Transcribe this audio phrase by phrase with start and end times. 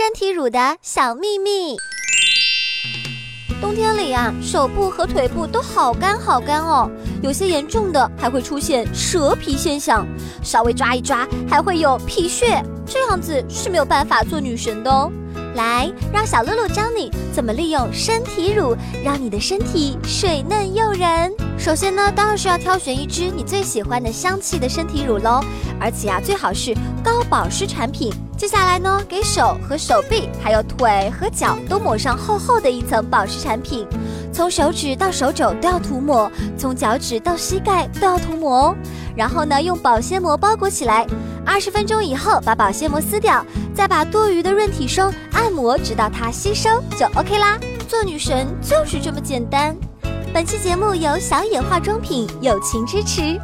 [0.00, 1.76] 身体乳的小秘密。
[3.60, 6.90] 冬天里啊，手部和腿部都好干好干哦，
[7.22, 10.06] 有些严重的还会出现蛇皮现象，
[10.42, 15.10] 稍微抓一抓还会有皮屑，这样子是没有办法做女神的哦。
[15.54, 21.32] 来，让小露露教你怎么利用身体乳，让你的身体水嫩诱人。
[21.56, 25.40] 首先呢，当然是要挑选一支你最喜欢的香气的身体乳喽，
[25.80, 28.12] 而且啊，最好是高保湿产品。
[28.36, 33.86] 接下来呢，给手和手臂，还有腿和脚都抹上厚厚的一层保湿产品，
[34.32, 38.76] 从手指到手肘都要涂抹，从脚趾到膝盖都要涂抹哦。
[39.16, 41.06] 然后呢，用保鲜膜包裹起来，
[41.44, 47.58] 二十分钟以后把保鲜膜撕掉，再把多余的润体霜按摩，直到它吸收就 OK 啦。
[47.88, 49.76] 做女神就是这么简单。
[50.32, 53.38] 本期节目由小野化妆品友情支持。